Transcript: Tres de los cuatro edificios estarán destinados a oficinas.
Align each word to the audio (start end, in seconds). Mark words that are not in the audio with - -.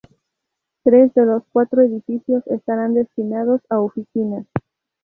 Tres 0.83 1.13
de 1.13 1.25
los 1.27 1.43
cuatro 1.51 1.83
edificios 1.83 2.41
estarán 2.47 2.95
destinados 2.95 3.61
a 3.69 3.77
oficinas. 3.81 4.47